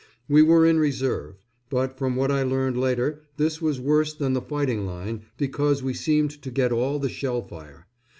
[0.27, 4.41] We were in reserve; but from what I learned later this was worse than the
[4.41, 7.85] fighting line, because we seemed to get all the shell fire.